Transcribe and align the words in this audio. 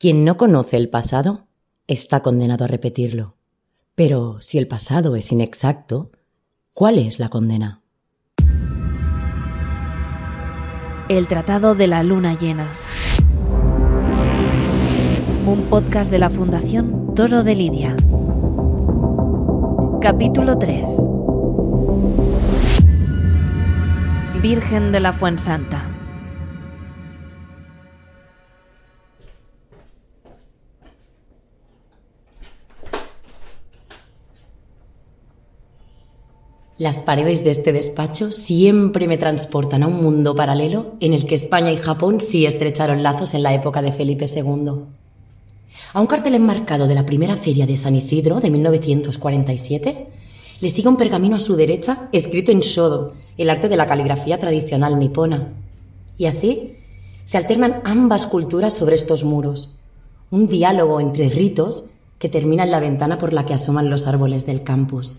Quien 0.00 0.24
no 0.24 0.38
conoce 0.38 0.78
el 0.78 0.88
pasado 0.88 1.46
está 1.86 2.20
condenado 2.20 2.64
a 2.64 2.68
repetirlo. 2.68 3.36
Pero 3.94 4.40
si 4.40 4.56
el 4.56 4.66
pasado 4.66 5.14
es 5.14 5.30
inexacto, 5.30 6.10
¿cuál 6.72 6.98
es 6.98 7.18
la 7.18 7.28
condena? 7.28 7.82
El 11.10 11.28
Tratado 11.28 11.74
de 11.74 11.86
la 11.86 12.02
Luna 12.02 12.34
Llena. 12.34 12.66
Un 15.44 15.66
podcast 15.68 16.10
de 16.10 16.18
la 16.18 16.30
Fundación 16.30 17.14
Toro 17.14 17.42
de 17.42 17.54
Lidia. 17.54 17.94
Capítulo 20.00 20.56
3. 20.56 20.88
Virgen 24.40 24.92
de 24.92 25.00
la 25.00 25.12
Fuensanta. 25.12 25.89
Las 36.80 37.00
paredes 37.00 37.44
de 37.44 37.50
este 37.50 37.74
despacho 37.74 38.32
siempre 38.32 39.06
me 39.06 39.18
transportan 39.18 39.82
a 39.82 39.86
un 39.86 40.02
mundo 40.02 40.34
paralelo 40.34 40.94
en 41.00 41.12
el 41.12 41.26
que 41.26 41.34
España 41.34 41.70
y 41.70 41.76
Japón 41.76 42.20
sí 42.20 42.46
estrecharon 42.46 43.02
lazos 43.02 43.34
en 43.34 43.42
la 43.42 43.52
época 43.52 43.82
de 43.82 43.92
Felipe 43.92 44.24
II. 44.34 44.70
A 45.92 46.00
un 46.00 46.06
cartel 46.06 46.36
enmarcado 46.36 46.88
de 46.88 46.94
la 46.94 47.04
primera 47.04 47.36
feria 47.36 47.66
de 47.66 47.76
San 47.76 47.96
Isidro 47.96 48.40
de 48.40 48.50
1947 48.50 50.06
le 50.58 50.70
sigue 50.70 50.88
un 50.88 50.96
pergamino 50.96 51.36
a 51.36 51.40
su 51.40 51.54
derecha 51.54 52.08
escrito 52.12 52.50
en 52.50 52.60
shodo, 52.60 53.12
el 53.36 53.50
arte 53.50 53.68
de 53.68 53.76
la 53.76 53.86
caligrafía 53.86 54.38
tradicional 54.38 54.98
nipona. 54.98 55.52
Y 56.16 56.24
así 56.24 56.76
se 57.26 57.36
alternan 57.36 57.82
ambas 57.84 58.26
culturas 58.26 58.72
sobre 58.72 58.96
estos 58.96 59.22
muros, 59.22 59.76
un 60.30 60.46
diálogo 60.46 60.98
entre 60.98 61.28
ritos 61.28 61.84
que 62.18 62.30
termina 62.30 62.64
en 62.64 62.70
la 62.70 62.80
ventana 62.80 63.18
por 63.18 63.34
la 63.34 63.44
que 63.44 63.52
asoman 63.52 63.90
los 63.90 64.06
árboles 64.06 64.46
del 64.46 64.62
campus. 64.62 65.18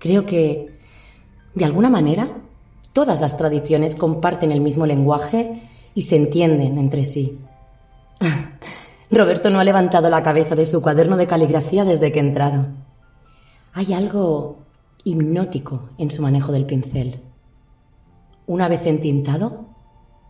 Creo 0.00 0.24
que, 0.24 0.78
de 1.54 1.64
alguna 1.64 1.90
manera, 1.90 2.38
todas 2.94 3.20
las 3.20 3.36
tradiciones 3.36 3.94
comparten 3.94 4.50
el 4.50 4.62
mismo 4.62 4.86
lenguaje 4.86 5.62
y 5.94 6.02
se 6.02 6.16
entienden 6.16 6.78
entre 6.78 7.04
sí. 7.04 7.38
Roberto 9.10 9.50
no 9.50 9.60
ha 9.60 9.64
levantado 9.64 10.08
la 10.08 10.22
cabeza 10.22 10.56
de 10.56 10.64
su 10.64 10.80
cuaderno 10.80 11.18
de 11.18 11.26
caligrafía 11.26 11.84
desde 11.84 12.10
que 12.12 12.18
he 12.18 12.22
entrado. 12.22 12.68
Hay 13.74 13.92
algo 13.92 14.60
hipnótico 15.04 15.90
en 15.98 16.10
su 16.10 16.22
manejo 16.22 16.50
del 16.50 16.64
pincel. 16.64 17.20
Una 18.46 18.68
vez 18.68 18.86
entintado, 18.86 19.66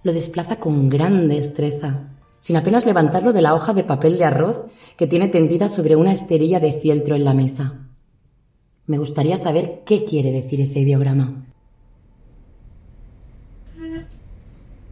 lo 0.03 0.12
desplaza 0.12 0.57
con 0.57 0.89
gran 0.89 1.29
destreza, 1.29 2.09
sin 2.41 2.57
apenas 2.57 2.87
levantarlo 2.87 3.33
de 3.33 3.43
la 3.43 3.55
hoja 3.55 3.73
de 3.73 3.84
papel 3.84 4.19
de 4.19 4.25
arroz 4.25 4.65
que 4.97 5.07
tiene 5.07 5.29
tendida 5.29 5.69
sobre 5.69 5.95
una 5.95 6.11
esterilla 6.11 6.59
de 6.59 6.73
fieltro 6.73 7.15
en 7.15 7.25
la 7.25 7.34
mesa. 7.34 7.90
Me 8.91 8.99
gustaría 8.99 9.37
saber 9.37 9.83
qué 9.87 10.05
quiere 10.05 10.33
decir 10.33 10.61
ese 10.61 10.81
ideograma. 10.81 11.45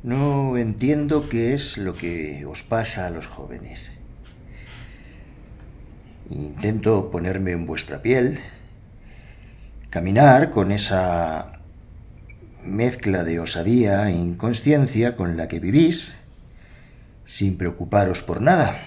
No 0.05 0.57
entiendo 0.57 1.29
qué 1.29 1.53
es 1.53 1.79
lo 1.79 1.95
que 1.95 2.47
os 2.47 2.63
pasa 2.63 3.09
a 3.09 3.11
los 3.11 3.27
jóvenes. 3.27 3.91
Intento 6.31 7.11
ponerme 7.11 7.51
en 7.51 7.67
vuestra 7.67 8.01
piel, 8.01 8.39
caminar 9.91 10.51
con 10.51 10.71
esa 10.71 11.59
mezcla 12.63 13.25
de 13.25 13.41
osadía 13.41 14.09
e 14.11 14.13
inconsciencia 14.13 15.17
con 15.17 15.37
la 15.37 15.49
que 15.49 15.59
vivís, 15.59 16.15
sin 17.25 17.59
preocuparos 17.59 18.23
por 18.23 18.43
nada. 18.43 18.79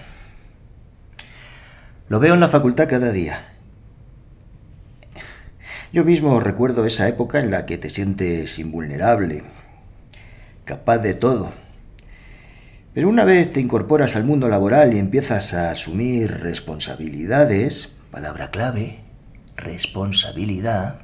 Lo 2.08 2.18
veo 2.18 2.32
en 2.32 2.40
la 2.40 2.48
facultad 2.48 2.88
cada 2.88 3.12
día. 3.12 3.51
Yo 5.92 6.04
mismo 6.04 6.40
recuerdo 6.40 6.86
esa 6.86 7.06
época 7.06 7.38
en 7.38 7.50
la 7.50 7.66
que 7.66 7.76
te 7.76 7.90
sientes 7.90 8.58
invulnerable, 8.58 9.42
capaz 10.64 10.98
de 10.98 11.12
todo. 11.12 11.50
Pero 12.94 13.10
una 13.10 13.26
vez 13.26 13.52
te 13.52 13.60
incorporas 13.60 14.16
al 14.16 14.24
mundo 14.24 14.48
laboral 14.48 14.94
y 14.94 14.98
empiezas 14.98 15.52
a 15.52 15.70
asumir 15.70 16.40
responsabilidades, 16.40 17.94
palabra 18.10 18.50
clave, 18.50 19.00
responsabilidad, 19.54 21.00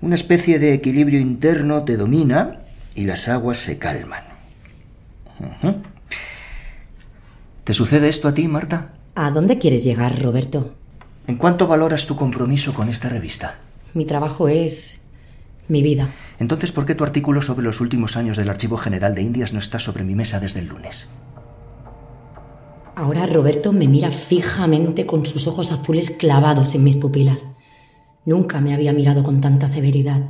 una 0.00 0.16
especie 0.16 0.58
de 0.58 0.74
equilibrio 0.74 1.20
interno 1.20 1.84
te 1.84 1.96
domina 1.96 2.62
y 2.96 3.04
las 3.04 3.28
aguas 3.28 3.58
se 3.58 3.78
calman. 3.78 4.24
¿Te 7.62 7.72
sucede 7.72 8.08
esto 8.08 8.26
a 8.26 8.34
ti, 8.34 8.48
Marta? 8.48 8.94
¿A 9.14 9.30
dónde 9.30 9.58
quieres 9.58 9.84
llegar, 9.84 10.20
Roberto? 10.20 10.74
¿En 11.26 11.36
cuánto 11.36 11.68
valoras 11.68 12.06
tu 12.06 12.16
compromiso 12.16 12.74
con 12.74 12.88
esta 12.88 13.08
revista? 13.08 13.58
Mi 13.94 14.04
trabajo 14.04 14.48
es 14.48 14.98
mi 15.68 15.82
vida. 15.82 16.12
Entonces, 16.38 16.72
¿por 16.72 16.86
qué 16.86 16.94
tu 16.94 17.04
artículo 17.04 17.42
sobre 17.42 17.64
los 17.64 17.80
últimos 17.80 18.16
años 18.16 18.36
del 18.36 18.50
Archivo 18.50 18.76
General 18.76 19.14
de 19.14 19.22
Indias 19.22 19.52
no 19.52 19.58
está 19.58 19.78
sobre 19.78 20.04
mi 20.04 20.14
mesa 20.14 20.40
desde 20.40 20.60
el 20.60 20.66
lunes? 20.66 21.08
Ahora 22.96 23.26
Roberto 23.26 23.72
me 23.72 23.88
mira 23.88 24.10
fijamente 24.10 25.06
con 25.06 25.24
sus 25.24 25.46
ojos 25.46 25.72
azules 25.72 26.10
clavados 26.10 26.74
en 26.74 26.84
mis 26.84 26.96
pupilas. 26.96 27.48
Nunca 28.26 28.60
me 28.60 28.74
había 28.74 28.92
mirado 28.92 29.22
con 29.22 29.40
tanta 29.40 29.68
severidad. 29.68 30.28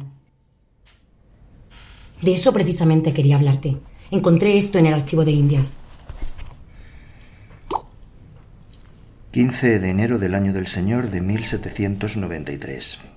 De 2.22 2.34
eso 2.34 2.53
precisamente 2.53 3.12
quería 3.12 3.37
hablarte. 3.37 3.78
Encontré 4.10 4.56
esto 4.56 4.78
en 4.78 4.87
el 4.87 4.94
archivo 4.94 5.25
de 5.25 5.32
Indias. 5.32 5.78
15 9.32 9.78
de 9.78 9.91
enero 9.91 10.19
del 10.19 10.34
año 10.34 10.53
del 10.53 10.66
Señor 10.66 11.10
de 11.10 11.20
1793. 11.20 13.09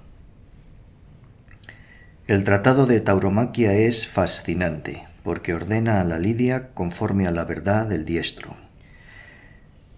El 2.26 2.46
tratado 2.46 2.86
de 2.86 3.02
tauromaquia 3.02 3.74
es 3.74 4.08
fascinante, 4.08 5.06
porque 5.24 5.54
ordena 5.54 6.00
a 6.00 6.06
la 6.06 6.20
lidia 6.20 6.70
conforme 6.74 7.28
a 7.28 7.32
la 7.32 7.44
verdad 7.44 7.86
del 7.86 8.06
diestro, 8.06 8.56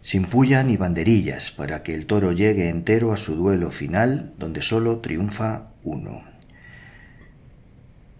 sin 0.01 0.25
puya 0.25 0.63
ni 0.63 0.75
banderillas, 0.75 1.51
para 1.51 1.83
que 1.83 1.93
el 1.93 2.07
toro 2.07 2.31
llegue 2.31 2.69
entero 2.69 3.13
a 3.13 3.17
su 3.17 3.35
duelo 3.35 3.69
final, 3.69 4.33
donde 4.39 4.63
sólo 4.63 5.01
triunfa 5.01 5.67
uno. 5.83 6.23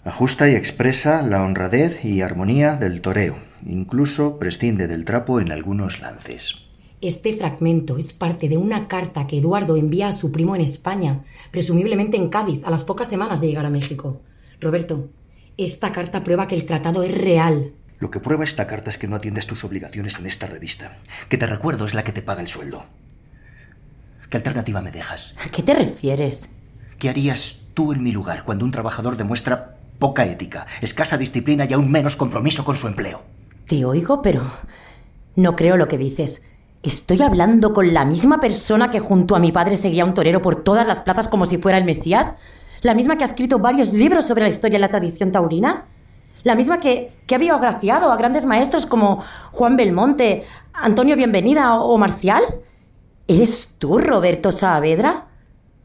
Ajusta 0.03 0.51
y 0.51 0.53
expresa 0.53 1.23
la 1.23 1.41
honradez 1.41 2.05
y 2.05 2.21
armonía 2.21 2.75
del 2.75 3.01
toreo, 3.01 3.39
incluso 3.65 4.37
prescinde 4.37 4.87
del 4.87 5.03
trapo 5.03 5.39
en 5.39 5.51
algunos 5.51 5.99
lances. 5.99 6.64
Este 7.05 7.33
fragmento 7.33 7.99
es 7.99 8.13
parte 8.13 8.49
de 8.49 8.57
una 8.57 8.87
carta 8.87 9.27
que 9.27 9.37
Eduardo 9.37 9.75
envía 9.75 10.07
a 10.07 10.11
su 10.11 10.31
primo 10.31 10.55
en 10.55 10.61
España, 10.61 11.21
presumiblemente 11.51 12.17
en 12.17 12.29
Cádiz, 12.29 12.63
a 12.65 12.71
las 12.71 12.83
pocas 12.83 13.07
semanas 13.07 13.39
de 13.39 13.45
llegar 13.45 13.63
a 13.63 13.69
México. 13.69 14.21
Roberto, 14.59 15.09
esta 15.55 15.91
carta 15.91 16.23
prueba 16.23 16.47
que 16.47 16.55
el 16.55 16.65
tratado 16.65 17.03
es 17.03 17.15
real. 17.15 17.73
Lo 17.99 18.09
que 18.09 18.19
prueba 18.19 18.43
esta 18.43 18.65
carta 18.65 18.89
es 18.89 18.97
que 18.97 19.07
no 19.07 19.17
atiendes 19.17 19.45
tus 19.45 19.63
obligaciones 19.63 20.17
en 20.17 20.25
esta 20.25 20.47
revista, 20.47 20.97
que 21.29 21.37
te 21.37 21.45
recuerdo 21.45 21.85
es 21.85 21.93
la 21.93 22.03
que 22.03 22.11
te 22.11 22.23
paga 22.23 22.41
el 22.41 22.47
sueldo. 22.47 22.85
¿Qué 24.31 24.37
alternativa 24.37 24.81
me 24.81 24.91
dejas? 24.91 25.37
¿A 25.45 25.51
qué 25.51 25.61
te 25.61 25.75
refieres? 25.75 26.49
¿Qué 26.97 27.09
harías 27.09 27.67
tú 27.75 27.93
en 27.93 28.01
mi 28.01 28.13
lugar 28.13 28.45
cuando 28.45 28.65
un 28.65 28.71
trabajador 28.71 29.15
demuestra 29.15 29.77
poca 29.99 30.25
ética, 30.25 30.65
escasa 30.81 31.19
disciplina 31.19 31.67
y 31.69 31.73
aún 31.73 31.91
menos 31.91 32.15
compromiso 32.15 32.65
con 32.65 32.75
su 32.75 32.87
empleo? 32.87 33.21
Te 33.67 33.85
oigo, 33.85 34.23
pero 34.23 34.51
no 35.35 35.55
creo 35.55 35.77
lo 35.77 35.87
que 35.87 35.99
dices. 35.99 36.41
Estoy 36.85 37.19
hablando 37.23 37.73
con 37.73 37.95
la 37.95 38.05
misma 38.05 38.39
persona 38.39 38.91
que 38.91 38.99
junto 38.99 39.35
a 39.35 39.39
mi 39.39 39.51
padre 39.51 39.75
seguía 39.75 40.05
un 40.05 40.13
torero 40.13 40.43
por 40.43 40.63
todas 40.63 40.85
las 40.85 41.01
plazas 41.01 41.27
como 41.27 41.47
si 41.47 41.57
fuera 41.57 41.79
el 41.79 41.83
Mesías. 41.83 42.35
La 42.83 42.93
misma 42.93 43.17
que 43.17 43.23
ha 43.23 43.27
escrito 43.27 43.57
varios 43.57 43.91
libros 43.91 44.25
sobre 44.25 44.43
la 44.43 44.49
historia 44.49 44.77
y 44.77 44.81
la 44.81 44.89
tradición 44.91 45.31
taurinas. 45.31 45.83
La 46.43 46.53
misma 46.53 46.79
que, 46.79 47.11
que 47.25 47.33
ha 47.33 47.39
biografiado 47.39 48.11
a 48.11 48.17
grandes 48.17 48.45
maestros 48.45 48.85
como 48.85 49.23
Juan 49.51 49.77
Belmonte, 49.77 50.43
Antonio 50.73 51.15
Bienvenida 51.15 51.73
o 51.79 51.97
Marcial. 51.97 52.43
¿Eres 53.27 53.73
tú, 53.79 53.97
Roberto 53.97 54.51
Saavedra? 54.51 55.25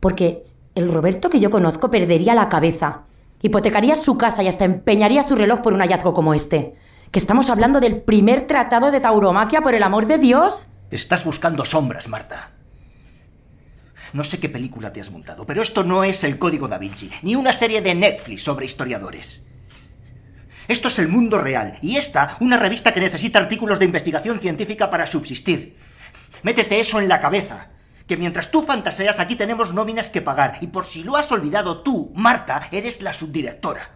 Porque 0.00 0.44
el 0.75 0.93
Roberto 0.93 1.31
que 1.31 1.41
yo 1.41 1.50
conozco 1.50 1.91
perdería 1.91 2.35
la 2.35 2.50
cabeza, 2.50 3.05
hipotecaría 3.41 3.97
su 3.97 4.19
casa 4.19 4.43
y 4.43 4.49
hasta 4.49 4.67
empeñaría 4.67 5.23
su 5.23 5.35
reloj 5.35 5.61
por 5.61 5.73
un 5.73 5.81
hallazgo 5.81 6.12
como 6.12 6.35
este. 6.35 6.75
Que 7.11 7.19
estamos 7.19 7.49
hablando 7.49 7.81
del 7.81 8.02
primer 8.02 8.47
tratado 8.47 8.91
de 8.91 9.00
tauromaquia, 9.00 9.62
por 9.62 9.75
el 9.75 9.82
amor 9.82 10.05
de 10.05 10.19
Dios. 10.19 10.67
Estás 10.90 11.25
buscando 11.25 11.64
sombras, 11.64 12.08
Marta. 12.08 12.50
No 14.12 14.25
sé 14.25 14.40
qué 14.40 14.48
película 14.48 14.92
te 14.92 15.00
has 15.00 15.12
montado, 15.12 15.46
pero 15.46 15.62
esto 15.62 15.84
no 15.84 16.02
es 16.02 16.25
el 16.25 16.37
Código 16.37 16.66
da 16.66 16.78
Vinci, 16.78 17.08
ni 17.22 17.37
una 17.37 17.52
serie 17.52 17.81
de 17.81 17.94
Netflix 17.94 18.42
sobre 18.42 18.66
historiadores. 18.66 19.48
Esto 20.66 20.88
es 20.88 20.98
el 20.98 21.06
mundo 21.06 21.38
real, 21.38 21.78
y 21.81 21.96
esta, 21.96 22.37
una 22.40 22.56
revista 22.56 22.92
que 22.92 23.00
necesita 23.00 23.38
artículos 23.38 23.78
de 23.78 23.84
investigación 23.84 24.40
científica 24.40 24.90
para 24.90 25.06
subsistir. 25.06 25.76
Métete 26.42 26.81
eso 26.81 26.98
en 26.98 27.08
la 27.08 27.20
cabeza, 27.20 27.69
que 28.08 28.16
mientras 28.16 28.50
tú 28.50 28.64
fantaseas 28.64 29.20
aquí 29.20 29.37
tenemos 29.37 29.72
nóminas 29.72 30.08
que 30.08 30.22
pagar, 30.22 30.58
y 30.60 30.66
por 30.66 30.87
si 30.87 31.04
lo 31.04 31.16
has 31.16 31.31
olvidado 31.31 31.82
tú, 31.82 32.12
Marta, 32.16 32.66
eres 32.72 33.00
la 33.00 33.12
subdirectora. 33.12 33.92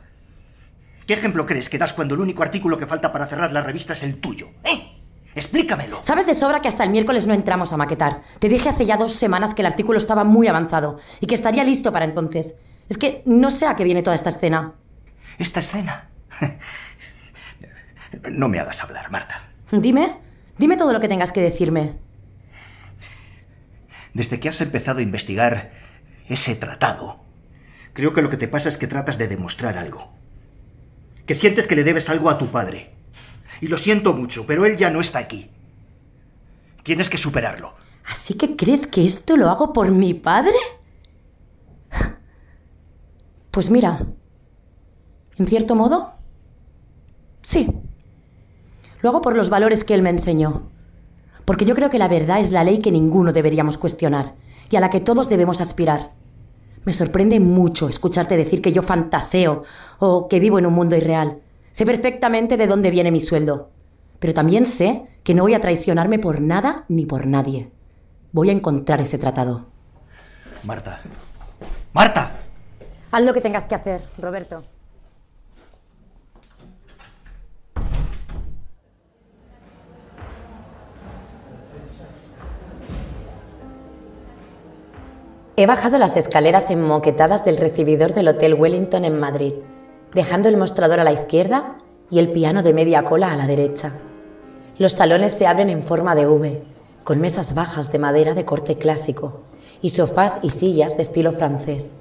¿Qué 1.08 1.14
ejemplo 1.14 1.44
crees 1.44 1.69
que 1.69 1.79
das 1.79 1.93
cuando 1.93 2.14
el 2.14 2.20
único 2.20 2.44
artículo 2.44 2.79
que 2.79 2.87
falta 2.87 3.11
para 3.11 3.26
cerrar 3.26 3.52
la 3.52 3.62
revista 3.62 3.94
es 3.94 4.05
el 4.05 4.20
tuyo? 4.20 4.50
¿Eh? 4.62 4.94
Explícamelo. 5.35 6.03
Sabes 6.05 6.27
de 6.27 6.35
sobra 6.35 6.61
que 6.61 6.69
hasta 6.69 6.85
el 6.85 6.91
miércoles 6.91 7.27
no 7.27 7.35
entramos 7.35 7.73
a 7.73 7.77
maquetar. 7.77 8.23
Te 8.39 8.49
dije 8.49 8.69
hace 8.69 8.87
ya 8.87 8.97
dos 8.97 9.15
semanas 9.15 9.55
que 9.55 9.63
el 9.63 9.67
artículo 9.67 9.99
estaba 9.99 10.25
muy 10.25 10.47
avanzado 10.47 10.99
y 11.21 11.27
que 11.27 11.35
estaría 11.35 11.65
listo 11.65 11.93
para 11.93 12.05
entonces. 12.05 12.55
Es 12.89 12.99
que 12.99 13.23
no 13.27 13.51
sé 13.51 13.67
a 13.67 13.77
qué 13.77 13.85
viene 13.85 14.03
toda 14.03 14.17
esta 14.17 14.31
escena. 14.31 14.75
¿Esta 15.39 15.61
escena? 15.61 16.09
No 18.31 18.49
me 18.49 18.61
hagas 18.61 18.83
hablar, 18.85 19.11
Marta. 19.11 19.43
Dime, 19.73 20.19
dime 20.57 20.77
todo 20.77 20.93
lo 20.93 21.01
que 21.01 21.09
tengas 21.09 21.33
que 21.33 21.41
decirme. 21.41 21.97
Desde 24.13 24.39
que 24.39 24.49
has 24.49 24.61
empezado 24.61 25.01
a 25.01 25.03
investigar 25.03 25.73
ese 26.29 26.55
tratado, 26.55 27.21
creo 27.93 28.13
que 28.13 28.23
lo 28.23 28.31
que 28.31 28.37
te 28.37 28.47
pasa 28.47 28.69
es 28.69 28.79
que 28.79 28.87
tratas 28.87 29.19
de 29.19 29.27
demostrar 29.27 29.77
algo. 29.77 30.13
Que 31.27 31.35
sientes 31.35 31.67
que 31.67 31.75
le 31.75 31.83
debes 31.83 32.09
algo 32.09 32.31
a 32.31 32.39
tu 32.39 32.53
padre. 32.53 32.94
Y 33.65 33.69
lo 33.69 33.79
siento 33.79 34.13
mucho, 34.13 34.45
pero 34.47 34.67
él 34.67 34.77
ya 34.77 34.91
no 34.91 35.01
está 35.01 35.21
aquí. 35.21 35.49
Tienes 36.83 37.09
que 37.09 37.17
superarlo. 37.17 37.73
¿Así 38.05 38.35
que 38.35 38.57
crees 38.57 38.87
que 38.87 39.07
esto 39.07 39.39
lo 39.39 39.49
hago 39.49 39.73
por 39.73 39.91
mi 39.91 40.13
padre? 40.13 40.53
Pues 43.51 43.71
mira, 43.71 44.05
en 45.39 45.47
cierto 45.47 45.77
modo, 45.77 46.13
sí. 47.41 47.71
Lo 49.01 49.09
hago 49.09 49.23
por 49.23 49.35
los 49.35 49.49
valores 49.49 49.83
que 49.83 49.95
él 49.95 50.03
me 50.03 50.11
enseñó. 50.11 50.69
Porque 51.47 51.65
yo 51.65 51.75
creo 51.75 51.89
que 51.89 51.99
la 51.99 52.09
verdad 52.09 52.41
es 52.41 52.51
la 52.51 52.65
ley 52.65 52.83
que 52.83 52.93
ninguno 52.93 53.33
deberíamos 53.33 53.79
cuestionar 53.79 54.35
y 54.69 54.77
a 54.77 54.81
la 54.81 54.91
que 54.91 55.01
todos 55.01 55.31
debemos 55.31 55.63
aspirar. 55.63 56.13
Me 56.85 56.93
sorprende 56.93 57.41
mucho 57.41 57.89
escucharte 57.89 58.37
decir 58.37 58.61
que 58.61 58.73
yo 58.73 58.83
fantaseo 58.83 59.63
o 60.01 60.29
que 60.29 60.39
vivo 60.39 60.59
en 60.59 60.67
un 60.67 60.75
mundo 60.75 60.97
irreal. 60.97 61.39
Sé 61.75 61.85
perfectamente 61.85 62.56
de 62.56 62.69
dónde 62.69 62.93
viene 62.93 63.11
mi 63.11 63.21
sueldo. 63.21 63.71
Pero 64.21 64.32
también 64.32 64.65
sé 64.65 65.06
que 65.25 65.35
no 65.35 65.43
voy 65.43 65.55
a 65.55 65.61
traicionarme 65.61 66.21
por 66.21 66.41
nada 66.41 66.85
ni 66.87 67.05
por 67.05 67.26
nadie. 67.26 67.69
Voy 68.31 68.50
a 68.50 68.53
encontrar 68.53 69.00
ese 69.00 69.19
tratado. 69.19 69.67
Marta. 70.62 70.99
Marta. 71.93 72.31
Haz 73.11 73.25
lo 73.25 73.35
que 73.35 73.41
tengas 73.41 73.65
que 73.65 73.75
hacer, 73.75 74.03
Roberto. 74.19 74.62
He 85.56 85.67
bajado 85.67 85.99
las 85.99 86.17
escaleras 86.17 86.70
enmoquetadas 86.70 87.44
del 87.44 87.56
recibidor 87.56 88.15
del 88.15 88.29
Hotel 88.29 88.55
Wellington 88.55 89.05
en 89.05 89.19
Madrid, 89.19 89.55
dejando 90.15 90.49
el 90.49 90.57
mostrador 90.57 91.01
a 91.01 91.05
la 91.05 91.13
izquierda 91.13 91.77
y 92.11 92.19
el 92.19 92.31
piano 92.31 92.63
de 92.63 92.73
media 92.73 93.05
cola 93.05 93.33
a 93.33 93.37
la 93.37 93.47
derecha. 93.47 93.93
Los 94.79 94.93
salones 94.93 95.33
se 95.33 95.47
abren 95.47 95.71
en 95.71 95.83
forma 95.83 96.15
de 96.15 96.27
V, 96.27 96.63
con 97.03 97.21
mesas 97.21 97.55
bajas 97.55 97.93
de 97.93 97.99
madera 97.99 98.35
de 98.35 98.45
corte 98.45 98.77
clásico 98.77 99.41
y 99.83 99.91
sofás 99.91 100.39
y 100.43 100.51
sillas 100.51 100.97
de 100.97 101.03
estilo 101.03 101.33
francés. 101.33 101.93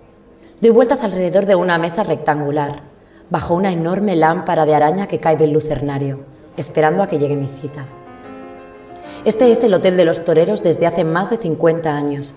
Doy 0.62 0.70
vueltas 0.70 1.04
alrededor 1.04 1.46
de 1.46 1.56
una 1.56 1.78
mesa 1.78 2.04
rectangular, 2.04 2.82
bajo 3.30 3.56
una 3.56 3.72
enorme 3.72 4.16
lámpara 4.16 4.66
de 4.66 4.76
araña 4.76 5.08
que 5.08 5.20
cae 5.20 5.36
del 5.36 5.52
lucernario, 5.52 6.20
esperando 6.56 7.04
a 7.04 7.08
que 7.08 7.20
llegue 7.20 7.36
mi 7.36 7.50
cita. 7.62 7.86
Este 9.26 9.52
es 9.52 9.64
el 9.64 9.74
Hotel 9.74 9.98
de 9.98 10.06
los 10.06 10.24
Toreros 10.24 10.64
desde 10.64 10.86
hace 10.86 11.04
más 11.04 11.30
de 11.30 11.38
50 11.38 11.96
años 11.96 12.34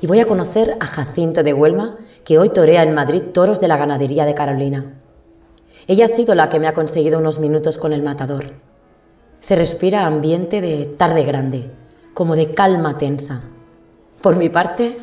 y 0.00 0.06
voy 0.06 0.20
a 0.20 0.26
conocer 0.26 0.76
a 0.80 0.86
Jacinto 0.86 1.42
de 1.42 1.52
Huelma, 1.52 1.98
que 2.24 2.38
hoy 2.38 2.50
torea 2.50 2.82
en 2.82 2.94
Madrid 2.94 3.22
toros 3.32 3.60
de 3.60 3.68
la 3.68 3.76
ganadería 3.76 4.24
de 4.24 4.34
Carolina. 4.34 4.99
Ella 5.90 6.04
ha 6.04 6.08
sido 6.08 6.36
la 6.36 6.48
que 6.50 6.60
me 6.60 6.68
ha 6.68 6.72
conseguido 6.72 7.18
unos 7.18 7.40
minutos 7.40 7.76
con 7.76 7.92
el 7.92 8.00
matador. 8.00 8.52
Se 9.40 9.56
respira 9.56 10.06
ambiente 10.06 10.60
de 10.60 10.84
tarde 10.84 11.24
grande, 11.24 11.68
como 12.14 12.36
de 12.36 12.54
calma 12.54 12.96
tensa. 12.96 13.40
Por 14.22 14.36
mi 14.36 14.48
parte, 14.50 14.98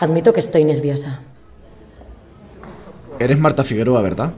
admito 0.00 0.32
que 0.32 0.40
estoy 0.40 0.64
nerviosa. 0.64 1.20
Eres 3.20 3.38
Marta 3.38 3.62
Figueroa, 3.62 4.02
¿verdad? 4.02 4.32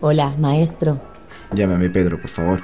Hola, 0.00 0.32
maestro. 0.38 1.00
Llámame 1.52 1.90
Pedro, 1.90 2.18
por 2.18 2.30
favor. 2.30 2.62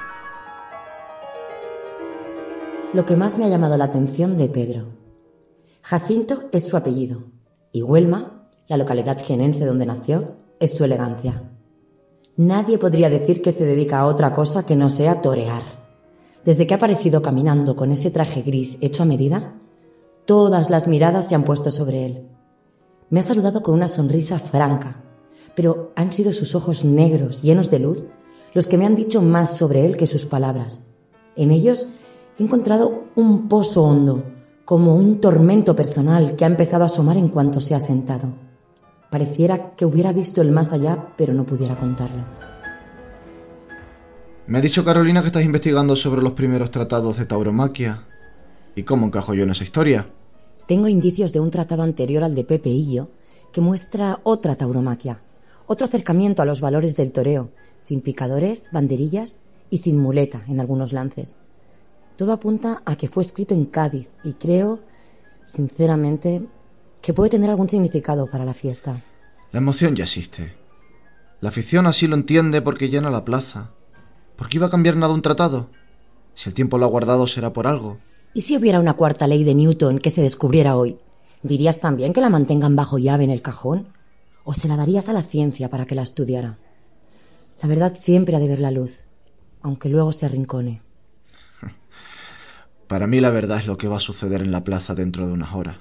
Lo 2.91 3.05
que 3.05 3.15
más 3.15 3.37
me 3.37 3.45
ha 3.45 3.49
llamado 3.49 3.77
la 3.77 3.85
atención 3.85 4.35
de 4.35 4.49
Pedro. 4.49 4.87
Jacinto 5.83 6.45
es 6.51 6.67
su 6.67 6.75
apellido 6.75 7.21
y 7.71 7.83
Huelma, 7.83 8.47
la 8.67 8.77
localidad 8.77 9.19
jienense 9.19 9.63
donde 9.63 9.85
nació, 9.85 10.37
es 10.59 10.75
su 10.75 10.83
elegancia. 10.83 11.52
Nadie 12.35 12.79
podría 12.79 13.11
decir 13.11 13.43
que 13.43 13.51
se 13.51 13.63
dedica 13.63 13.99
a 13.99 14.07
otra 14.07 14.33
cosa 14.33 14.65
que 14.65 14.75
no 14.75 14.89
sea 14.89 15.21
torear. 15.21 15.61
Desde 16.43 16.65
que 16.65 16.73
ha 16.73 16.77
aparecido 16.77 17.21
caminando 17.21 17.75
con 17.75 17.91
ese 17.91 18.09
traje 18.09 18.41
gris 18.41 18.79
hecho 18.81 19.03
a 19.03 19.05
medida, 19.05 19.53
todas 20.25 20.71
las 20.71 20.87
miradas 20.87 21.27
se 21.27 21.35
han 21.35 21.43
puesto 21.43 21.69
sobre 21.69 22.05
él. 22.05 22.27
Me 23.11 23.19
ha 23.19 23.23
saludado 23.23 23.61
con 23.61 23.75
una 23.75 23.87
sonrisa 23.87 24.39
franca, 24.39 25.03
pero 25.55 25.91
han 25.95 26.11
sido 26.11 26.33
sus 26.33 26.55
ojos 26.55 26.83
negros, 26.83 27.43
llenos 27.43 27.69
de 27.69 27.77
luz, 27.77 28.05
los 28.55 28.65
que 28.65 28.79
me 28.79 28.87
han 28.87 28.95
dicho 28.95 29.21
más 29.21 29.55
sobre 29.55 29.85
él 29.85 29.95
que 29.95 30.07
sus 30.07 30.25
palabras. 30.25 30.89
En 31.35 31.51
ellos 31.51 31.87
he 32.39 32.43
encontrado 32.43 33.03
un 33.15 33.47
pozo 33.47 33.83
hondo, 33.83 34.23
como 34.65 34.95
un 34.95 35.21
tormento 35.21 35.75
personal 35.75 36.35
que 36.35 36.45
ha 36.45 36.47
empezado 36.47 36.81
a 36.81 36.87
asomar 36.87 37.17
en 37.17 37.29
cuanto 37.29 37.61
se 37.61 37.75
ha 37.75 37.79
sentado. 37.79 38.29
Pareciera 39.13 39.75
que 39.75 39.85
hubiera 39.85 40.11
visto 40.11 40.41
el 40.41 40.51
más 40.51 40.73
allá, 40.73 41.09
pero 41.15 41.35
no 41.35 41.45
pudiera 41.45 41.75
contarlo. 41.75 42.25
Me 44.47 44.57
ha 44.57 44.61
dicho 44.61 44.83
Carolina 44.83 45.21
que 45.21 45.27
estás 45.27 45.43
investigando 45.43 45.95
sobre 45.95 46.23
los 46.23 46.31
primeros 46.31 46.71
tratados 46.71 47.19
de 47.19 47.27
tauromaquia. 47.27 48.07
¿Y 48.75 48.81
cómo 48.81 49.05
encajo 49.05 49.35
yo 49.35 49.43
en 49.43 49.51
esa 49.51 49.65
historia? 49.65 50.09
Tengo 50.67 50.87
indicios 50.87 51.31
de 51.31 51.39
un 51.39 51.51
tratado 51.51 51.83
anterior 51.83 52.23
al 52.23 52.33
de 52.33 52.43
Pepe 52.43 52.71
Illo 52.71 53.11
que 53.51 53.61
muestra 53.61 54.19
otra 54.23 54.55
tauromaquia, 54.55 55.21
otro 55.67 55.85
acercamiento 55.85 56.41
a 56.41 56.45
los 56.45 56.59
valores 56.59 56.95
del 56.97 57.11
toreo, 57.11 57.51
sin 57.77 58.01
picadores, 58.01 58.71
banderillas 58.71 59.37
y 59.69 59.77
sin 59.77 59.99
muleta 59.99 60.43
en 60.47 60.59
algunos 60.59 60.91
lances. 60.91 61.35
Todo 62.15 62.33
apunta 62.33 62.81
a 62.83 62.95
que 62.95 63.07
fue 63.07 63.21
escrito 63.21 63.53
en 63.53 63.65
Cádiz 63.65 64.09
y 64.23 64.33
creo, 64.33 64.79
sinceramente, 65.43 66.47
que 67.03 67.13
puede 67.13 67.29
tener 67.29 67.49
algún 67.49 67.69
significado 67.69 68.27
para 68.27 68.45
la 68.45 68.53
fiesta. 68.53 69.01
La 69.51 69.59
emoción 69.59 69.93
ya 69.93 70.05
existe. 70.05 70.55
La 71.41 71.49
afición 71.49 71.85
así 71.85 72.07
lo 72.07 72.15
entiende 72.15 72.61
porque 72.61 72.87
llena 72.87 73.11
la 73.11 73.25
plaza. 73.25 73.71
¿Por 74.37 74.47
qué 74.47 74.57
iba 74.57 74.67
a 74.67 74.69
cambiar 74.69 74.95
nada 74.95 75.13
un 75.13 75.21
tratado? 75.21 75.69
Si 76.33 76.47
el 76.47 76.55
tiempo 76.55 76.77
lo 76.77 76.85
ha 76.85 76.87
guardado 76.89 77.27
será 77.27 77.51
por 77.51 77.67
algo. 77.67 77.97
¿Y 78.33 78.43
si 78.43 78.55
hubiera 78.55 78.79
una 78.79 78.93
cuarta 78.93 79.27
ley 79.27 79.43
de 79.43 79.53
Newton 79.53 79.99
que 79.99 80.11
se 80.11 80.21
descubriera 80.21 80.77
hoy? 80.77 80.97
¿Dirías 81.43 81.81
también 81.81 82.13
que 82.13 82.21
la 82.21 82.29
mantengan 82.29 82.77
bajo 82.77 82.97
llave 82.97 83.25
en 83.25 83.31
el 83.31 83.41
cajón? 83.41 83.89
¿O 84.45 84.53
se 84.53 84.69
la 84.69 84.77
darías 84.77 85.09
a 85.09 85.13
la 85.13 85.23
ciencia 85.23 85.69
para 85.69 85.85
que 85.85 85.95
la 85.95 86.03
estudiara? 86.03 86.57
La 87.61 87.67
verdad 87.67 87.97
siempre 87.97 88.37
ha 88.37 88.39
de 88.39 88.47
ver 88.47 88.61
la 88.61 88.71
luz, 88.71 89.01
aunque 89.61 89.89
luego 89.89 90.13
se 90.13 90.25
arrincone. 90.25 90.81
Para 92.87 93.07
mí 93.07 93.19
la 93.19 93.29
verdad 93.29 93.59
es 93.59 93.67
lo 93.67 93.77
que 93.77 93.89
va 93.89 93.97
a 93.97 93.99
suceder 93.99 94.41
en 94.41 94.53
la 94.53 94.63
plaza 94.63 94.95
dentro 94.95 95.27
de 95.27 95.33
unas 95.33 95.53
horas. 95.53 95.77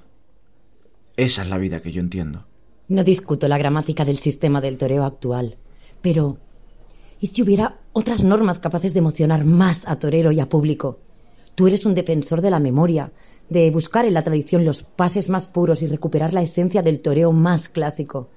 Esa 1.16 1.42
es 1.42 1.48
la 1.48 1.58
vida 1.58 1.80
que 1.82 1.92
yo 1.92 2.00
entiendo. 2.00 2.44
No 2.88 3.04
discuto 3.04 3.48
la 3.48 3.58
gramática 3.58 4.04
del 4.04 4.18
sistema 4.18 4.60
del 4.60 4.78
toreo 4.78 5.04
actual, 5.04 5.56
pero 6.00 6.38
¿y 7.20 7.28
si 7.28 7.42
hubiera 7.42 7.78
otras 7.92 8.24
normas 8.24 8.58
capaces 8.58 8.92
de 8.92 8.98
emocionar 8.98 9.44
más 9.44 9.86
a 9.86 9.98
torero 9.98 10.32
y 10.32 10.40
a 10.40 10.48
público? 10.48 10.98
Tú 11.54 11.66
eres 11.66 11.84
un 11.86 11.94
defensor 11.94 12.40
de 12.40 12.50
la 12.50 12.58
memoria, 12.58 13.12
de 13.48 13.70
buscar 13.70 14.06
en 14.06 14.14
la 14.14 14.24
tradición 14.24 14.64
los 14.64 14.82
pases 14.82 15.28
más 15.28 15.46
puros 15.46 15.82
y 15.82 15.86
recuperar 15.86 16.32
la 16.32 16.42
esencia 16.42 16.82
del 16.82 17.02
toreo 17.02 17.32
más 17.32 17.68
clásico. 17.68 18.30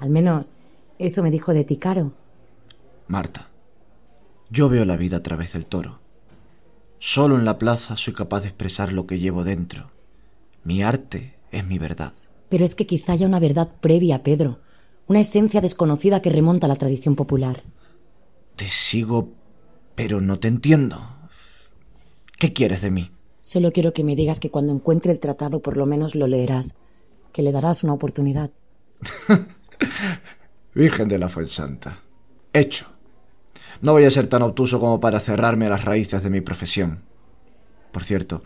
Al 0.00 0.10
menos 0.10 0.56
eso 0.98 1.22
me 1.22 1.30
dijo 1.30 1.54
de 1.54 1.64
ti, 1.64 1.76
Caro. 1.76 2.12
Marta, 3.06 3.48
yo 4.50 4.68
veo 4.68 4.84
la 4.84 4.96
vida 4.96 5.18
a 5.18 5.22
través 5.22 5.52
del 5.52 5.66
toro. 5.66 6.00
Solo 6.98 7.36
en 7.36 7.44
la 7.44 7.58
plaza 7.58 7.96
soy 7.96 8.14
capaz 8.14 8.40
de 8.40 8.48
expresar 8.48 8.92
lo 8.92 9.06
que 9.06 9.18
llevo 9.18 9.44
dentro. 9.44 9.90
Mi 10.64 10.82
arte 10.82 11.35
es 11.50 11.66
mi 11.66 11.78
verdad. 11.78 12.12
Pero 12.48 12.64
es 12.64 12.74
que 12.74 12.86
quizá 12.86 13.12
haya 13.12 13.26
una 13.26 13.40
verdad 13.40 13.70
previa, 13.80 14.22
Pedro, 14.22 14.60
una 15.06 15.20
esencia 15.20 15.60
desconocida 15.60 16.22
que 16.22 16.30
remonta 16.30 16.66
a 16.66 16.68
la 16.68 16.76
tradición 16.76 17.16
popular. 17.16 17.62
Te 18.56 18.68
sigo, 18.68 19.30
pero 19.94 20.20
no 20.20 20.38
te 20.38 20.48
entiendo. 20.48 21.00
¿Qué 22.38 22.52
quieres 22.52 22.82
de 22.82 22.90
mí? 22.90 23.10
Solo 23.40 23.72
quiero 23.72 23.92
que 23.92 24.04
me 24.04 24.16
digas 24.16 24.40
que 24.40 24.50
cuando 24.50 24.72
encuentre 24.72 25.12
el 25.12 25.20
tratado 25.20 25.60
por 25.60 25.76
lo 25.76 25.86
menos 25.86 26.14
lo 26.14 26.26
leerás, 26.26 26.74
que 27.32 27.42
le 27.42 27.52
darás 27.52 27.84
una 27.84 27.92
oportunidad. 27.92 28.50
Virgen 30.74 31.08
de 31.08 31.18
la 31.18 31.28
Fuensanta. 31.28 32.00
Hecho. 32.52 32.86
No 33.82 33.92
voy 33.92 34.04
a 34.04 34.10
ser 34.10 34.26
tan 34.26 34.42
obtuso 34.42 34.80
como 34.80 35.00
para 35.00 35.20
cerrarme 35.20 35.66
a 35.66 35.70
las 35.70 35.84
raíces 35.84 36.22
de 36.22 36.30
mi 36.30 36.40
profesión. 36.40 37.02
Por 37.92 38.04
cierto, 38.04 38.42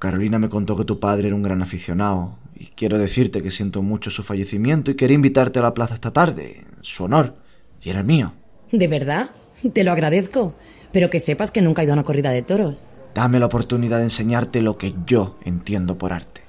Carolina 0.00 0.38
me 0.38 0.48
contó 0.48 0.76
que 0.76 0.86
tu 0.86 0.98
padre 0.98 1.26
era 1.28 1.36
un 1.36 1.42
gran 1.42 1.60
aficionado, 1.60 2.38
y 2.58 2.68
quiero 2.68 2.98
decirte 2.98 3.42
que 3.42 3.50
siento 3.50 3.82
mucho 3.82 4.10
su 4.10 4.22
fallecimiento 4.22 4.90
y 4.90 4.96
quería 4.96 5.14
invitarte 5.14 5.58
a 5.58 5.62
la 5.62 5.74
plaza 5.74 5.92
esta 5.92 6.10
tarde, 6.10 6.64
en 6.78 6.82
su 6.82 7.04
honor, 7.04 7.34
y 7.82 7.90
era 7.90 7.98
el 7.98 8.06
mío. 8.06 8.32
¿De 8.72 8.88
verdad? 8.88 9.28
Te 9.74 9.84
lo 9.84 9.92
agradezco, 9.92 10.54
pero 10.90 11.10
que 11.10 11.20
sepas 11.20 11.50
que 11.50 11.60
nunca 11.60 11.82
he 11.82 11.84
ido 11.84 11.92
a 11.92 11.96
una 11.96 12.04
corrida 12.04 12.30
de 12.30 12.40
toros. 12.40 12.88
Dame 13.14 13.38
la 13.38 13.44
oportunidad 13.44 13.98
de 13.98 14.04
enseñarte 14.04 14.62
lo 14.62 14.78
que 14.78 14.94
yo 15.04 15.36
entiendo 15.44 15.98
por 15.98 16.14
arte. 16.14 16.40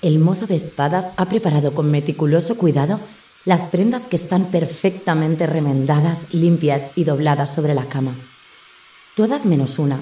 El 0.00 0.20
mozo 0.20 0.46
de 0.46 0.54
espadas 0.54 1.08
ha 1.16 1.24
preparado 1.26 1.74
con 1.74 1.90
meticuloso 1.90 2.56
cuidado 2.56 3.00
las 3.44 3.66
prendas 3.66 4.02
que 4.02 4.16
están 4.16 4.46
perfectamente 4.46 5.46
remendadas, 5.46 6.32
limpias 6.34 6.92
y 6.94 7.04
dobladas 7.04 7.54
sobre 7.54 7.74
la 7.74 7.86
cama. 7.86 8.14
Todas 9.14 9.46
menos 9.46 9.78
una. 9.78 9.98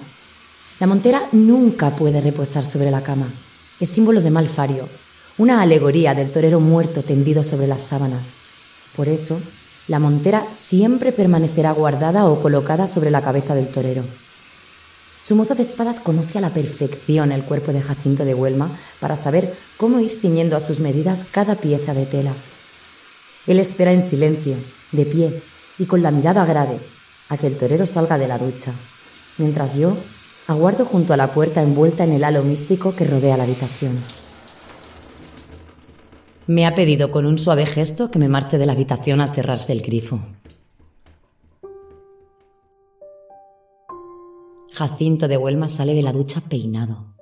La 0.81 0.87
montera 0.87 1.23
nunca 1.33 1.91
puede 1.91 2.21
reposar 2.21 2.65
sobre 2.65 2.91
la 2.91 3.03
cama. 3.03 3.27
Es 3.81 3.91
símbolo 3.91 4.21
de 4.21 4.31
malfario, 4.31 4.89
una 5.39 5.63
alegoría 5.63 6.15
del 6.15 6.33
torero 6.33 6.61
muerto 6.61 7.03
tendido 7.03 7.45
sobre 7.45 7.69
las 7.69 7.83
sábanas. 7.83 8.27
Por 8.97 9.09
eso, 9.09 9.41
la 9.87 9.99
montera 9.99 10.45
siempre 10.67 11.13
permanecerá 11.13 11.73
guardada 11.73 12.27
o 12.27 12.41
colocada 12.43 12.89
sobre 12.89 13.11
la 13.11 13.23
cabeza 13.23 13.55
del 13.55 13.69
torero. 13.69 14.03
Su 15.25 15.37
mozo 15.37 15.55
de 15.55 15.63
espadas 15.63 16.01
conoce 16.01 16.39
a 16.39 16.41
la 16.41 16.51
perfección 16.51 17.33
el 17.33 17.43
cuerpo 17.43 17.73
de 17.73 17.83
Jacinto 17.83 18.25
de 18.25 18.35
Huelma 18.35 18.71
para 18.99 19.17
saber 19.17 19.55
cómo 19.77 20.01
ir 20.01 20.11
ciñendo 20.11 20.57
a 20.57 20.61
sus 20.61 20.81
medidas 20.81 21.25
cada 21.31 21.55
pieza 21.55 21.95
de 21.95 22.07
tela. 22.07 22.33
Él 23.49 23.59
espera 23.61 23.93
en 23.93 24.09
silencio, 24.09 24.55
de 24.93 25.07
pie 25.07 25.43
y 25.79 25.87
con 25.87 26.03
la 26.03 26.11
mirada 26.11 26.45
grave, 26.45 26.79
a 27.31 27.39
que 27.39 27.47
el 27.47 27.57
torero 27.57 27.87
salga 27.87 28.19
de 28.19 28.29
la 28.29 28.39
ducha, 28.39 28.73
mientras 29.39 29.75
yo 29.75 29.97
aguardo 30.49 30.85
junto 30.85 31.15
a 31.15 31.17
la 31.17 31.33
puerta 31.33 31.63
envuelta 31.63 32.05
en 32.05 32.13
el 32.13 32.25
halo 32.25 32.43
místico 32.43 32.95
que 32.95 33.07
rodea 33.07 33.39
la 33.39 33.45
habitación. 33.45 33.99
Me 36.47 36.67
ha 36.67 36.75
pedido 36.75 37.11
con 37.11 37.27
un 37.27 37.39
suave 37.39 37.65
gesto 37.65 38.11
que 38.11 38.19
me 38.19 38.29
marche 38.29 38.59
de 38.59 38.67
la 38.67 38.73
habitación 38.73 39.21
al 39.21 39.35
cerrarse 39.35 39.73
el 39.73 39.83
grifo. 39.83 40.21
Jacinto 44.73 45.27
de 45.27 45.37
Huelma 45.37 45.69
sale 45.69 45.95
de 45.95 46.03
la 46.03 46.13
ducha 46.13 46.41
peinado. 46.41 47.15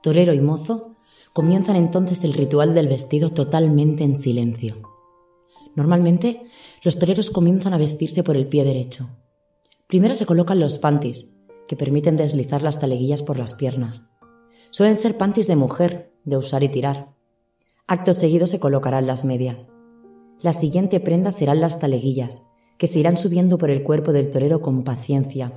Torero 0.00 0.32
y 0.32 0.40
mozo 0.40 0.97
comienzan 1.38 1.76
entonces 1.76 2.24
el 2.24 2.32
ritual 2.32 2.74
del 2.74 2.88
vestido 2.88 3.30
totalmente 3.30 4.02
en 4.02 4.16
silencio. 4.16 4.82
Normalmente, 5.76 6.42
los 6.82 6.98
toreros 6.98 7.30
comienzan 7.30 7.72
a 7.72 7.78
vestirse 7.78 8.24
por 8.24 8.34
el 8.34 8.48
pie 8.48 8.64
derecho. 8.64 9.08
Primero 9.86 10.16
se 10.16 10.26
colocan 10.26 10.58
los 10.58 10.78
pantis, 10.78 11.36
que 11.68 11.76
permiten 11.76 12.16
deslizar 12.16 12.62
las 12.62 12.80
taleguillas 12.80 13.22
por 13.22 13.38
las 13.38 13.54
piernas. 13.54 14.10
Suelen 14.70 14.96
ser 14.96 15.16
pantis 15.16 15.46
de 15.46 15.54
mujer, 15.54 16.12
de 16.24 16.38
usar 16.38 16.64
y 16.64 16.70
tirar. 16.70 17.14
Acto 17.86 18.14
seguido 18.14 18.48
se 18.48 18.58
colocarán 18.58 19.06
las 19.06 19.24
medias. 19.24 19.68
La 20.42 20.54
siguiente 20.54 20.98
prenda 20.98 21.30
serán 21.30 21.60
las 21.60 21.78
taleguillas, 21.78 22.42
que 22.78 22.88
se 22.88 22.98
irán 22.98 23.16
subiendo 23.16 23.58
por 23.58 23.70
el 23.70 23.84
cuerpo 23.84 24.12
del 24.12 24.30
torero 24.30 24.60
con 24.60 24.82
paciencia, 24.82 25.52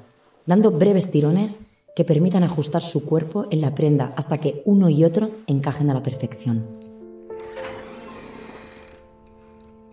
dando 0.45 0.69
breves 0.69 1.09
tirones 1.09 1.57
que 1.95 2.05
permitan 2.05 2.43
ajustar 2.43 2.81
su 2.81 3.05
cuerpo 3.05 3.47
en 3.51 3.61
la 3.61 3.75
prenda 3.75 4.13
hasta 4.15 4.37
que 4.39 4.61
uno 4.65 4.89
y 4.89 5.03
otro 5.03 5.29
encajen 5.47 5.89
a 5.89 5.93
la 5.93 6.03
perfección. 6.03 6.79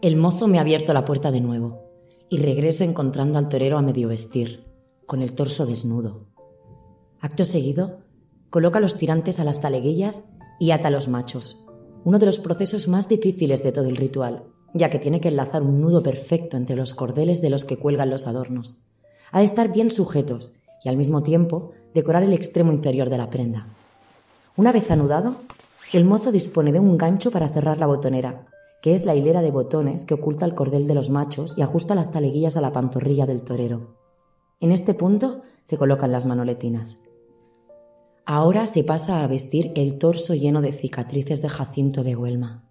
El 0.00 0.16
mozo 0.16 0.46
me 0.46 0.58
ha 0.58 0.60
abierto 0.60 0.92
la 0.92 1.04
puerta 1.04 1.32
de 1.32 1.40
nuevo 1.40 1.82
y 2.30 2.38
regreso 2.38 2.84
encontrando 2.84 3.38
al 3.38 3.48
torero 3.48 3.78
a 3.78 3.82
medio 3.82 4.08
vestir, 4.08 4.64
con 5.06 5.22
el 5.22 5.32
torso 5.32 5.66
desnudo. 5.66 6.26
Acto 7.20 7.44
seguido, 7.44 8.00
coloca 8.50 8.78
los 8.78 8.96
tirantes 8.96 9.40
a 9.40 9.44
las 9.44 9.60
taleguillas 9.60 10.24
y 10.60 10.70
ata 10.70 10.90
los 10.90 11.08
machos, 11.08 11.58
uno 12.04 12.18
de 12.18 12.26
los 12.26 12.38
procesos 12.38 12.86
más 12.86 13.08
difíciles 13.08 13.64
de 13.64 13.72
todo 13.72 13.88
el 13.88 13.96
ritual, 13.96 14.44
ya 14.72 14.88
que 14.88 14.98
tiene 14.98 15.20
que 15.20 15.28
enlazar 15.28 15.62
un 15.62 15.80
nudo 15.80 16.02
perfecto 16.02 16.56
entre 16.56 16.76
los 16.76 16.94
cordeles 16.94 17.42
de 17.42 17.50
los 17.50 17.64
que 17.64 17.76
cuelgan 17.76 18.10
los 18.10 18.26
adornos. 18.26 18.84
Ha 19.32 19.40
de 19.40 19.46
estar 19.46 19.72
bien 19.72 19.90
sujetos 19.90 20.52
y 20.84 20.88
al 20.88 20.96
mismo 20.96 21.22
tiempo 21.22 21.72
decorar 21.94 22.22
el 22.22 22.32
extremo 22.32 22.72
inferior 22.72 23.10
de 23.10 23.18
la 23.18 23.30
prenda. 23.30 23.66
Una 24.56 24.72
vez 24.72 24.90
anudado, 24.90 25.36
el 25.92 26.04
mozo 26.04 26.32
dispone 26.32 26.72
de 26.72 26.80
un 26.80 26.96
gancho 26.98 27.30
para 27.30 27.48
cerrar 27.48 27.78
la 27.78 27.86
botonera, 27.86 28.46
que 28.82 28.94
es 28.94 29.04
la 29.04 29.14
hilera 29.14 29.42
de 29.42 29.50
botones 29.50 30.04
que 30.04 30.14
oculta 30.14 30.44
el 30.44 30.54
cordel 30.54 30.86
de 30.86 30.94
los 30.94 31.10
machos 31.10 31.54
y 31.56 31.62
ajusta 31.62 31.94
las 31.94 32.10
taleguillas 32.10 32.56
a 32.56 32.60
la 32.60 32.72
pantorrilla 32.72 33.26
del 33.26 33.42
torero. 33.42 33.96
En 34.60 34.72
este 34.72 34.94
punto 34.94 35.42
se 35.62 35.78
colocan 35.78 36.12
las 36.12 36.26
manoletinas. 36.26 36.98
Ahora 38.24 38.66
se 38.66 38.84
pasa 38.84 39.22
a 39.24 39.26
vestir 39.26 39.72
el 39.74 39.98
torso 39.98 40.34
lleno 40.34 40.60
de 40.60 40.72
cicatrices 40.72 41.40
de 41.40 41.48
Jacinto 41.48 42.04
de 42.04 42.16
Huelma. 42.16 42.64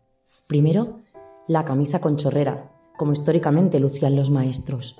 Primero 0.47 0.99
la 1.47 1.63
camisa 1.63 2.01
con 2.01 2.17
chorreras, 2.17 2.69
como 2.97 3.13
históricamente 3.13 3.79
lucían 3.79 4.15
los 4.15 4.29
maestros. 4.29 4.99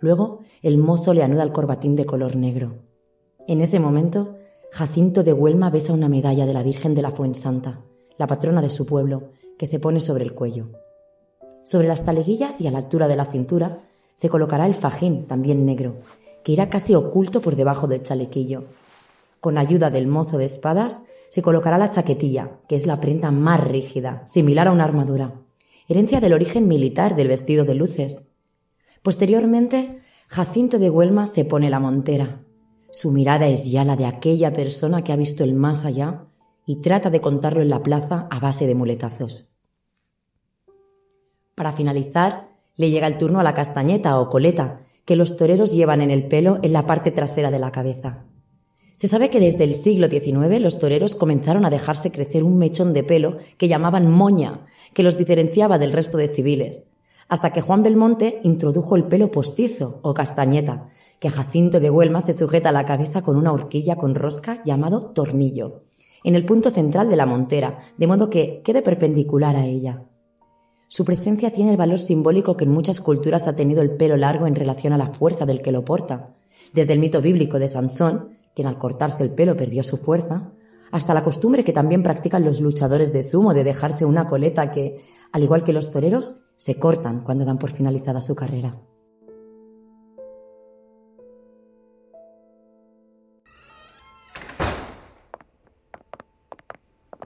Luego, 0.00 0.40
el 0.62 0.78
mozo 0.78 1.14
le 1.14 1.22
anuda 1.22 1.42
el 1.42 1.52
corbatín 1.52 1.96
de 1.96 2.06
color 2.06 2.36
negro. 2.36 2.74
En 3.46 3.60
ese 3.60 3.80
momento, 3.80 4.36
Jacinto 4.72 5.22
de 5.22 5.32
Huelma 5.32 5.70
besa 5.70 5.92
una 5.92 6.08
medalla 6.08 6.46
de 6.46 6.52
la 6.52 6.62
Virgen 6.62 6.94
de 6.94 7.02
la 7.02 7.10
Fuensanta, 7.10 7.80
la 8.18 8.26
patrona 8.26 8.60
de 8.60 8.70
su 8.70 8.86
pueblo, 8.86 9.30
que 9.58 9.66
se 9.66 9.78
pone 9.78 10.00
sobre 10.00 10.24
el 10.24 10.34
cuello. 10.34 10.68
Sobre 11.64 11.88
las 11.88 12.04
taleguillas 12.04 12.60
y 12.60 12.66
a 12.66 12.70
la 12.70 12.78
altura 12.78 13.08
de 13.08 13.16
la 13.16 13.24
cintura 13.24 13.78
se 14.14 14.28
colocará 14.28 14.66
el 14.66 14.74
fajín, 14.74 15.26
también 15.26 15.64
negro, 15.64 15.96
que 16.44 16.52
irá 16.52 16.68
casi 16.68 16.94
oculto 16.94 17.40
por 17.40 17.56
debajo 17.56 17.86
del 17.86 18.02
chalequillo. 18.02 18.64
Con 19.40 19.58
ayuda 19.58 19.90
del 19.90 20.06
mozo 20.06 20.38
de 20.38 20.44
espadas 20.44 21.04
se 21.28 21.42
colocará 21.42 21.78
la 21.78 21.90
chaquetilla, 21.90 22.60
que 22.68 22.76
es 22.76 22.86
la 22.86 23.00
prenda 23.00 23.30
más 23.30 23.66
rígida, 23.66 24.22
similar 24.26 24.68
a 24.68 24.72
una 24.72 24.84
armadura 24.84 25.34
herencia 25.88 26.20
del 26.20 26.32
origen 26.32 26.66
militar 26.66 27.16
del 27.16 27.28
vestido 27.28 27.64
de 27.64 27.74
luces. 27.74 28.28
Posteriormente, 29.06 30.00
Jacinto 30.26 30.80
de 30.80 30.90
Huelma 30.90 31.28
se 31.28 31.44
pone 31.44 31.70
la 31.70 31.78
montera. 31.78 32.40
Su 32.90 33.12
mirada 33.12 33.46
es 33.46 33.70
ya 33.70 33.84
la 33.84 33.94
de 33.94 34.04
aquella 34.04 34.52
persona 34.52 35.04
que 35.04 35.12
ha 35.12 35.16
visto 35.16 35.44
el 35.44 35.54
más 35.54 35.84
allá 35.84 36.24
y 36.66 36.80
trata 36.80 37.08
de 37.08 37.20
contarlo 37.20 37.62
en 37.62 37.68
la 37.68 37.84
plaza 37.84 38.26
a 38.32 38.40
base 38.40 38.66
de 38.66 38.74
muletazos. 38.74 39.54
Para 41.54 41.72
finalizar, 41.74 42.48
le 42.74 42.90
llega 42.90 43.06
el 43.06 43.16
turno 43.16 43.38
a 43.38 43.44
la 43.44 43.54
castañeta 43.54 44.18
o 44.18 44.28
coleta 44.28 44.80
que 45.04 45.14
los 45.14 45.36
toreros 45.36 45.70
llevan 45.70 46.00
en 46.00 46.10
el 46.10 46.26
pelo 46.26 46.58
en 46.64 46.72
la 46.72 46.84
parte 46.84 47.12
trasera 47.12 47.52
de 47.52 47.60
la 47.60 47.70
cabeza. 47.70 48.24
Se 48.96 49.06
sabe 49.06 49.30
que 49.30 49.38
desde 49.38 49.62
el 49.62 49.76
siglo 49.76 50.08
XIX 50.08 50.60
los 50.60 50.80
toreros 50.80 51.14
comenzaron 51.14 51.64
a 51.64 51.70
dejarse 51.70 52.10
crecer 52.10 52.42
un 52.42 52.58
mechón 52.58 52.92
de 52.92 53.04
pelo 53.04 53.38
que 53.56 53.68
llamaban 53.68 54.10
moña, 54.10 54.66
que 54.94 55.04
los 55.04 55.16
diferenciaba 55.16 55.78
del 55.78 55.92
resto 55.92 56.18
de 56.18 56.26
civiles, 56.26 56.88
hasta 57.28 57.52
que 57.52 57.60
Juan 57.60 57.82
Belmonte 57.82 58.40
introdujo 58.44 58.96
el 58.96 59.04
pelo 59.04 59.30
postizo 59.30 60.00
o 60.02 60.14
castañeta, 60.14 60.86
que 61.18 61.30
Jacinto 61.30 61.80
de 61.80 61.90
Huelma 61.90 62.20
se 62.20 62.36
sujeta 62.36 62.68
a 62.68 62.72
la 62.72 62.84
cabeza 62.84 63.22
con 63.22 63.36
una 63.36 63.52
horquilla 63.52 63.96
con 63.96 64.14
rosca 64.14 64.62
llamado 64.64 65.00
tornillo, 65.12 65.82
en 66.24 66.34
el 66.34 66.44
punto 66.44 66.70
central 66.70 67.08
de 67.08 67.16
la 67.16 67.26
montera, 67.26 67.78
de 67.96 68.06
modo 68.06 68.30
que 68.30 68.60
quede 68.62 68.82
perpendicular 68.82 69.56
a 69.56 69.64
ella. 69.64 70.04
Su 70.88 71.04
presencia 71.04 71.52
tiene 71.52 71.72
el 71.72 71.76
valor 71.76 71.98
simbólico 71.98 72.56
que 72.56 72.64
en 72.64 72.70
muchas 72.70 73.00
culturas 73.00 73.48
ha 73.48 73.56
tenido 73.56 73.82
el 73.82 73.96
pelo 73.96 74.16
largo 74.16 74.46
en 74.46 74.54
relación 74.54 74.92
a 74.92 74.98
la 74.98 75.08
fuerza 75.08 75.44
del 75.44 75.62
que 75.62 75.72
lo 75.72 75.84
porta, 75.84 76.34
desde 76.72 76.92
el 76.92 77.00
mito 77.00 77.20
bíblico 77.20 77.58
de 77.58 77.68
Sansón, 77.68 78.30
quien 78.54 78.68
al 78.68 78.78
cortarse 78.78 79.24
el 79.24 79.30
pelo 79.30 79.56
perdió 79.56 79.82
su 79.82 79.96
fuerza, 79.96 80.52
hasta 80.92 81.14
la 81.14 81.24
costumbre 81.24 81.64
que 81.64 81.72
también 81.72 82.02
practican 82.02 82.44
los 82.44 82.60
luchadores 82.60 83.12
de 83.12 83.22
sumo 83.22 83.52
de 83.52 83.64
dejarse 83.64 84.04
una 84.04 84.26
coleta 84.26 84.70
que, 84.70 85.00
al 85.32 85.42
igual 85.42 85.64
que 85.64 85.72
los 85.72 85.90
toreros, 85.90 86.36
se 86.56 86.78
cortan 86.78 87.20
cuando 87.20 87.44
dan 87.44 87.58
por 87.58 87.70
finalizada 87.70 88.20
su 88.20 88.34
carrera. 88.34 88.80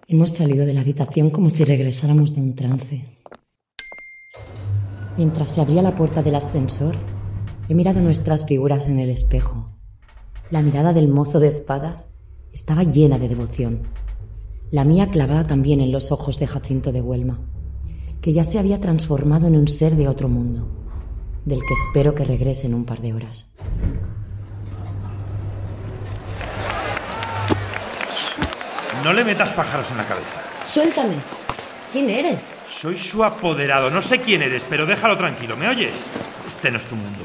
Hemos 0.08 0.32
salido 0.32 0.66
de 0.66 0.74
la 0.74 0.80
habitación 0.80 1.30
como 1.30 1.50
si 1.50 1.64
regresáramos 1.64 2.34
de 2.34 2.42
un 2.42 2.54
trance. 2.56 3.04
Mientras 5.16 5.48
se 5.48 5.60
abría 5.60 5.82
la 5.82 5.94
puerta 5.94 6.22
del 6.22 6.34
ascensor, 6.34 6.96
he 7.68 7.74
mirado 7.74 8.00
nuestras 8.00 8.44
figuras 8.44 8.88
en 8.88 8.98
el 8.98 9.10
espejo 9.10 9.70
la 10.50 10.62
mirada 10.62 10.92
del 10.92 11.06
mozo 11.06 11.38
de 11.38 11.46
espadas 11.46 12.10
estaba 12.52 12.82
llena 12.82 13.20
de 13.20 13.28
devoción. 13.28 13.82
La 14.72 14.84
mía 14.84 15.08
clavada 15.08 15.46
también 15.46 15.80
en 15.80 15.92
los 15.92 16.10
ojos 16.10 16.40
de 16.40 16.48
Jacinto 16.48 16.90
de 16.90 17.00
Huelma, 17.00 17.38
que 18.20 18.32
ya 18.32 18.44
se 18.44 18.58
había 18.58 18.80
transformado 18.80 19.46
en 19.46 19.56
un 19.56 19.68
ser 19.68 19.96
de 19.96 20.08
otro 20.08 20.28
mundo, 20.28 20.68
del 21.44 21.60
que 21.60 21.74
espero 21.74 22.14
que 22.14 22.24
regrese 22.24 22.66
en 22.66 22.74
un 22.74 22.84
par 22.84 23.00
de 23.00 23.14
horas. 23.14 23.54
No 29.02 29.14
le 29.14 29.24
metas 29.24 29.50
pájaros 29.52 29.90
en 29.90 29.96
la 29.96 30.04
cabeza. 30.04 30.42
Suéltame. 30.64 31.14
¿Quién 31.90 32.10
eres? 32.10 32.46
Soy 32.66 32.98
su 32.98 33.24
apoderado. 33.24 33.90
No 33.90 34.02
sé 34.02 34.20
quién 34.20 34.42
eres, 34.42 34.64
pero 34.68 34.84
déjalo 34.84 35.16
tranquilo. 35.16 35.56
¿Me 35.56 35.68
oyes? 35.68 35.94
Este 36.46 36.70
no 36.70 36.76
es 36.76 36.84
tu 36.84 36.94
mundo. 36.94 37.24